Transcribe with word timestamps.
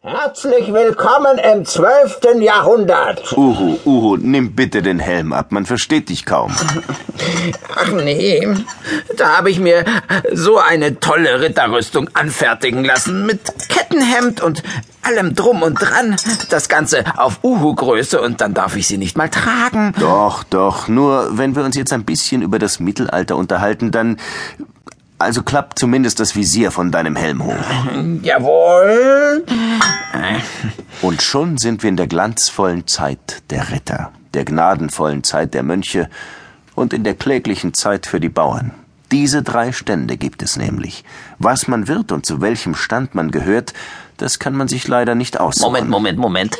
Herzlich 0.00 0.72
willkommen 0.72 1.38
im 1.38 1.64
zwölften 1.64 2.40
Jahrhundert. 2.40 3.36
Uhu, 3.36 3.78
Uhu, 3.84 4.16
nimm 4.16 4.52
bitte 4.52 4.80
den 4.80 5.00
Helm 5.00 5.32
ab, 5.32 5.50
man 5.50 5.66
versteht 5.66 6.08
dich 6.08 6.24
kaum. 6.24 6.54
Ach 7.74 7.88
nee, 7.88 8.46
da 9.16 9.38
habe 9.38 9.50
ich 9.50 9.58
mir 9.58 9.84
so 10.32 10.58
eine 10.58 11.00
tolle 11.00 11.40
Ritterrüstung 11.40 12.10
anfertigen 12.14 12.84
lassen 12.84 13.26
mit 13.26 13.40
Kettenhemd 13.68 14.40
und 14.40 14.62
allem 15.02 15.34
drum 15.34 15.62
und 15.62 15.74
dran. 15.74 16.14
Das 16.48 16.68
Ganze 16.68 17.02
auf 17.16 17.40
Uhu-Größe 17.42 18.20
und 18.20 18.40
dann 18.40 18.54
darf 18.54 18.76
ich 18.76 18.86
sie 18.86 18.98
nicht 18.98 19.18
mal 19.18 19.28
tragen. 19.28 19.94
Doch, 19.98 20.44
doch, 20.44 20.86
nur 20.86 21.36
wenn 21.36 21.56
wir 21.56 21.64
uns 21.64 21.74
jetzt 21.74 21.92
ein 21.92 22.04
bisschen 22.04 22.42
über 22.42 22.60
das 22.60 22.78
Mittelalter 22.78 23.34
unterhalten, 23.34 23.90
dann 23.90 24.18
also 25.18 25.42
klappt 25.42 25.80
zumindest 25.80 26.20
das 26.20 26.36
Visier 26.36 26.70
von 26.70 26.92
deinem 26.92 27.16
Helm 27.16 27.44
hoch. 27.44 27.56
Jawohl. 28.22 29.44
Und 31.00 31.22
schon 31.22 31.58
sind 31.58 31.82
wir 31.82 31.90
in 31.90 31.96
der 31.96 32.08
glanzvollen 32.08 32.86
Zeit 32.88 33.42
der 33.50 33.70
Ritter, 33.70 34.12
der 34.34 34.44
gnadenvollen 34.44 35.22
Zeit 35.22 35.54
der 35.54 35.62
Mönche 35.62 36.10
und 36.74 36.92
in 36.92 37.04
der 37.04 37.14
kläglichen 37.14 37.72
Zeit 37.72 38.06
für 38.06 38.18
die 38.18 38.28
Bauern. 38.28 38.72
Diese 39.12 39.42
drei 39.42 39.72
Stände 39.72 40.16
gibt 40.16 40.42
es 40.42 40.56
nämlich. 40.56 41.04
Was 41.38 41.68
man 41.68 41.88
wird 41.88 42.12
und 42.12 42.26
zu 42.26 42.40
welchem 42.40 42.74
Stand 42.74 43.14
man 43.14 43.30
gehört, 43.30 43.72
das 44.18 44.40
kann 44.40 44.54
man 44.54 44.66
sich 44.66 44.88
leider 44.88 45.14
nicht 45.14 45.38
aussuchen. 45.38 45.66
Moment, 45.66 45.88
Moment, 45.88 46.18
Moment. 46.18 46.58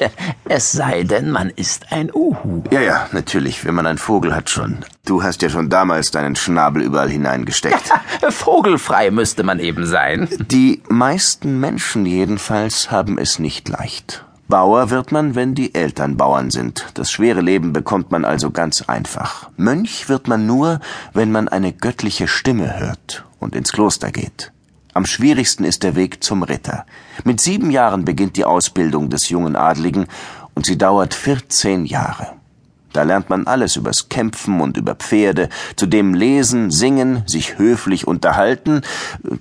Es 0.49 0.71
sei 0.71 1.03
denn, 1.03 1.31
man 1.31 1.51
ist 1.51 1.93
ein 1.93 2.11
Uhu. 2.15 2.63
Ja, 2.71 2.81
ja, 2.81 3.09
natürlich, 3.11 3.65
wenn 3.65 3.75
man 3.75 3.87
einen 3.87 3.99
Vogel 3.99 4.35
hat 4.35 4.49
schon. 4.49 4.79
Du 5.05 5.25
hast 5.25 5.43
ja 5.43 5.51
schon 5.51 5.69
damals 5.69 6.13
deinen 6.13 6.37
Schnabel 6.37 6.83
überall 6.83 7.11
hineingesteckt. 7.11 7.91
Vogelfrei 8.31 9.11
müsste 9.11 9.43
man 9.43 9.59
eben 9.59 9.85
sein. 9.85 10.29
Die 10.39 10.83
meisten 10.89 11.59
Menschen 11.59 12.07
jedenfalls 12.07 12.93
haben 12.93 13.19
es 13.19 13.41
nicht 13.41 13.69
leicht. 13.69 14.25
Bauer 14.49 14.89
wird 14.89 15.13
man, 15.13 15.35
wenn 15.35 15.55
die 15.55 15.75
Eltern 15.75 16.17
Bauern 16.17 16.51
sind. 16.51 16.87
Das 16.95 17.11
schwere 17.11 17.43
Leben 17.43 17.75
bekommt 17.75 18.11
man 18.11 18.25
also 18.25 18.51
ganz 18.51 18.81
einfach. 18.81 19.51
Mönch 19.59 20.09
wird 20.09 20.27
man 20.27 20.47
nur, 20.47 20.81
wenn 21.13 21.31
man 21.31 21.49
eine 21.49 21.75
göttliche 21.75 22.29
Stimme 22.29 22.81
hört 22.81 23.27
und 23.41 23.55
ins 23.55 23.73
Kloster 23.73 24.11
geht. 24.11 24.51
Am 24.95 25.05
schwierigsten 25.05 25.65
ist 25.65 25.83
der 25.83 25.97
Weg 25.97 26.25
zum 26.25 26.43
Ritter. 26.43 26.87
Mit 27.25 27.43
sieben 27.43 27.71
Jahren 27.71 28.07
beginnt 28.07 28.39
die 28.39 28.47
Ausbildung 28.47 29.11
des 29.11 29.29
jungen 29.29 29.55
Adligen 29.55 30.07
und 30.55 30.65
sie 30.65 30.79
dauert 30.79 31.13
14 31.13 31.85
Jahre. 31.85 32.29
Da 32.95 33.03
lernt 33.03 33.29
man 33.29 33.47
alles 33.47 33.77
übers 33.77 34.09
Kämpfen 34.09 34.63
und 34.63 34.79
über 34.79 34.95
Pferde, 34.95 35.51
zudem 35.77 36.15
lesen, 36.15 36.71
singen, 36.71 37.23
sich 37.27 37.59
höflich 37.59 38.07
unterhalten. 38.07 38.81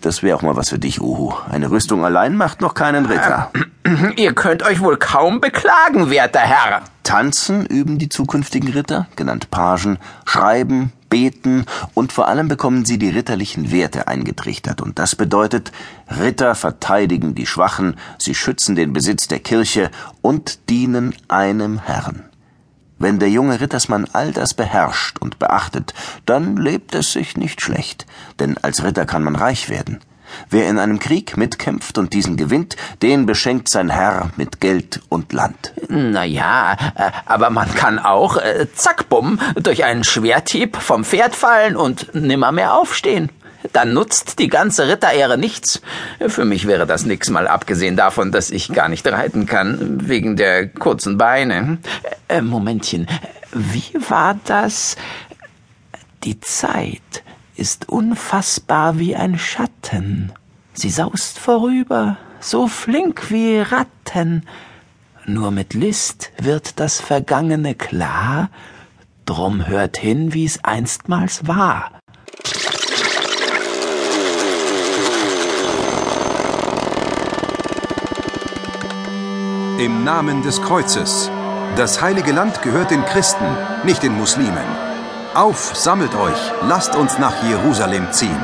Das 0.01 0.21
wäre 0.21 0.35
auch 0.35 0.41
mal 0.41 0.57
was 0.57 0.67
für 0.67 0.79
dich, 0.79 0.99
Uhu. 1.01 1.33
Eine 1.49 1.71
Rüstung 1.71 2.03
allein 2.03 2.35
macht 2.35 2.59
noch 2.59 2.73
keinen 2.73 3.05
Ritter. 3.05 3.51
Ihr 4.17 4.33
könnt 4.33 4.63
euch 4.63 4.79
wohl 4.81 4.97
kaum 4.97 5.39
beklagen, 5.39 6.09
werter 6.09 6.39
Herr. 6.39 6.81
Tanzen 7.03 7.65
üben 7.65 7.97
die 7.97 8.09
zukünftigen 8.09 8.69
Ritter, 8.69 9.07
genannt 9.15 9.49
Pagen, 9.49 9.97
schreiben, 10.25 10.91
beten 11.09 11.65
und 11.93 12.11
vor 12.11 12.27
allem 12.27 12.49
bekommen 12.49 12.83
sie 12.85 12.97
die 12.97 13.09
ritterlichen 13.09 13.71
Werte 13.71 14.07
eingetrichtert. 14.07 14.81
Und 14.81 14.99
das 14.99 15.15
bedeutet, 15.15 15.71
Ritter 16.09 16.55
verteidigen 16.55 17.33
die 17.33 17.45
Schwachen, 17.45 17.95
sie 18.17 18.35
schützen 18.35 18.75
den 18.75 18.91
Besitz 18.91 19.27
der 19.27 19.39
Kirche 19.39 19.89
und 20.21 20.69
dienen 20.69 21.15
einem 21.29 21.79
Herrn. 21.79 22.25
Wenn 22.99 23.19
der 23.19 23.29
junge 23.29 23.61
Rittersmann 23.61 24.07
all 24.11 24.31
das 24.33 24.53
beherrscht 24.53 25.19
und 25.19 25.39
beachtet, 25.39 25.93
dann 26.25 26.57
lebt 26.57 26.95
es 26.95 27.13
sich 27.13 27.37
nicht 27.37 27.61
schlecht, 27.61 28.05
denn 28.39 28.57
als 28.57 28.83
Ritter 28.83 29.05
kann 29.05 29.23
man 29.23 29.35
reich 29.35 29.69
werden. 29.69 29.99
Wer 30.49 30.69
in 30.69 30.79
einem 30.79 30.99
Krieg 30.99 31.37
mitkämpft 31.37 31.97
und 31.97 32.13
diesen 32.13 32.37
gewinnt, 32.37 32.75
den 33.01 33.25
beschenkt 33.25 33.69
sein 33.69 33.89
Herr 33.89 34.29
mit 34.37 34.61
Geld 34.61 35.01
und 35.09 35.33
Land. 35.33 35.73
Na 35.89 36.23
ja, 36.23 36.73
äh, 36.95 37.11
aber 37.25 37.49
man 37.49 37.73
kann 37.75 37.99
auch, 37.99 38.37
äh, 38.37 38.67
zack, 38.73 39.09
bumm, 39.09 39.39
durch 39.55 39.83
einen 39.83 40.03
Schwerthieb 40.03 40.77
vom 40.77 41.03
Pferd 41.03 41.35
fallen 41.35 41.75
und 41.75 42.13
nimmermehr 42.13 42.73
aufstehen. 42.73 43.29
Dann 43.73 43.93
nutzt 43.93 44.39
die 44.39 44.47
ganze 44.47 44.87
Ritterehre 44.87 45.37
nichts. 45.37 45.81
Für 46.25 46.45
mich 46.45 46.67
wäre 46.67 46.85
das 46.85 47.05
nix, 47.05 47.29
mal 47.29 47.47
abgesehen 47.47 47.95
davon, 47.95 48.31
dass 48.31 48.49
ich 48.49 48.71
gar 48.71 48.89
nicht 48.89 49.05
reiten 49.07 49.45
kann, 49.45 50.07
wegen 50.07 50.35
der 50.35 50.67
kurzen 50.67 51.17
Beine. 51.17 51.79
Äh, 52.27 52.41
Momentchen, 52.41 53.07
wie 53.51 53.93
war 54.09 54.39
das? 54.45 54.95
Die 56.23 56.39
Zeit 56.39 57.23
ist 57.57 57.89
unfassbar 57.89 58.99
wie 58.99 59.15
ein 59.15 59.37
Schatten. 59.37 60.31
Sie 60.73 60.89
saust 60.89 61.39
vorüber, 61.39 62.17
so 62.39 62.67
flink 62.67 63.31
wie 63.31 63.59
Ratten. 63.59 64.43
Nur 65.25 65.51
mit 65.51 65.73
List 65.73 66.31
wird 66.37 66.79
das 66.79 67.01
Vergangene 67.01 67.73
klar, 67.75 68.49
drum 69.25 69.67
hört 69.67 69.97
hin, 69.97 70.33
wie's 70.33 70.63
einstmals 70.63 71.47
war. 71.47 71.91
Im 79.79 80.03
Namen 80.03 80.43
des 80.43 80.61
Kreuzes. 80.61 81.29
Das 81.75 82.01
heilige 82.01 82.31
Land 82.31 82.61
gehört 82.61 82.91
den 82.91 83.03
Christen, 83.05 83.45
nicht 83.83 84.01
den 84.01 84.17
Muslimen. 84.17 84.76
Auf, 85.37 85.75
sammelt 85.75 86.15
euch, 86.15 86.51
lasst 86.63 86.95
uns 86.95 87.19
nach 87.19 87.43
Jerusalem 87.43 88.11
ziehen. 88.11 88.43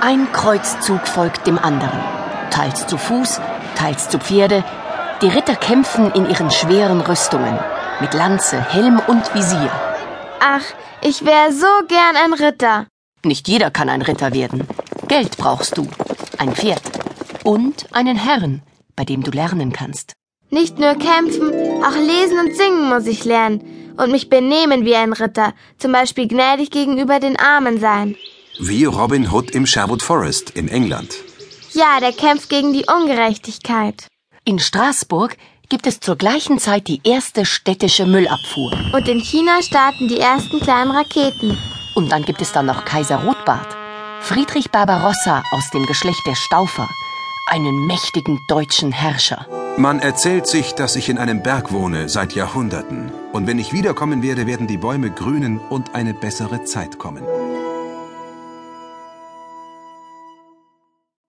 Ein 0.00 0.32
Kreuzzug 0.32 1.06
folgt 1.06 1.46
dem 1.46 1.60
anderen. 1.60 2.00
Teils 2.50 2.88
zu 2.88 2.98
Fuß, 2.98 3.40
teils 3.76 4.08
zu 4.08 4.18
Pferde. 4.18 4.64
Die 5.22 5.28
Ritter 5.28 5.54
kämpfen 5.54 6.10
in 6.10 6.28
ihren 6.28 6.50
schweren 6.50 7.02
Rüstungen. 7.02 7.56
Mit 8.00 8.14
Lanze, 8.14 8.60
Helm 8.60 9.00
und 9.06 9.32
Visier. 9.32 9.70
Ach, 10.40 10.64
ich 11.02 11.24
wäre 11.24 11.52
so 11.52 11.68
gern 11.86 12.16
ein 12.24 12.32
Ritter. 12.32 12.88
Nicht 13.24 13.46
jeder 13.46 13.70
kann 13.70 13.88
ein 13.88 14.02
Ritter 14.02 14.34
werden. 14.34 14.66
Geld 15.06 15.36
brauchst 15.36 15.78
du. 15.78 15.86
Ein 16.38 16.52
Pferd. 16.52 16.82
Und 17.44 17.86
einen 17.94 18.16
Herrn, 18.16 18.62
bei 18.96 19.04
dem 19.04 19.22
du 19.22 19.30
lernen 19.30 19.72
kannst. 19.72 20.14
Nicht 20.50 20.78
nur 20.78 20.94
kämpfen, 20.94 21.52
auch 21.82 21.96
lesen 21.96 22.38
und 22.38 22.56
singen 22.56 22.88
muss 22.88 23.06
ich 23.06 23.24
lernen. 23.24 23.94
Und 23.96 24.10
mich 24.10 24.28
benehmen 24.28 24.84
wie 24.84 24.96
ein 24.96 25.12
Ritter, 25.12 25.54
zum 25.78 25.92
Beispiel 25.92 26.26
gnädig 26.28 26.70
gegenüber 26.70 27.20
den 27.20 27.38
Armen 27.38 27.78
sein. 27.78 28.16
Wie 28.58 28.84
Robin 28.84 29.30
Hood 29.30 29.50
im 29.52 29.66
Sherwood 29.66 30.02
Forest 30.02 30.50
in 30.50 30.68
England. 30.68 31.14
Ja, 31.72 31.98
der 32.00 32.12
kämpft 32.12 32.48
gegen 32.50 32.72
die 32.72 32.86
Ungerechtigkeit. 32.86 34.06
In 34.44 34.58
Straßburg 34.58 35.36
gibt 35.68 35.86
es 35.86 35.98
zur 35.98 36.16
gleichen 36.16 36.58
Zeit 36.58 36.86
die 36.86 37.00
erste 37.02 37.44
städtische 37.46 38.06
Müllabfuhr. 38.06 38.72
Und 38.92 39.08
in 39.08 39.20
China 39.20 39.62
starten 39.62 40.08
die 40.08 40.20
ersten 40.20 40.60
kleinen 40.60 40.90
Raketen. 40.90 41.58
Und 41.94 42.12
dann 42.12 42.24
gibt 42.24 42.40
es 42.42 42.52
dann 42.52 42.66
noch 42.66 42.84
Kaiser 42.84 43.24
Rotbart. 43.24 43.76
Friedrich 44.20 44.70
Barbarossa 44.70 45.42
aus 45.52 45.70
dem 45.70 45.86
Geschlecht 45.86 46.24
der 46.26 46.34
Staufer. 46.36 46.88
Einen 47.50 47.86
mächtigen 47.86 48.38
deutschen 48.48 48.92
Herrscher. 48.92 49.46
Man 49.76 49.98
erzählt 49.98 50.46
sich, 50.46 50.74
dass 50.74 50.94
ich 50.94 51.08
in 51.08 51.18
einem 51.18 51.42
Berg 51.42 51.72
wohne 51.72 52.08
seit 52.08 52.34
Jahrhunderten. 52.34 53.10
Und 53.32 53.48
wenn 53.48 53.58
ich 53.58 53.72
wiederkommen 53.72 54.22
werde, 54.22 54.46
werden 54.46 54.68
die 54.68 54.76
Bäume 54.76 55.10
grünen 55.10 55.58
und 55.58 55.96
eine 55.96 56.14
bessere 56.14 56.62
Zeit 56.62 56.98
kommen. 57.00 57.24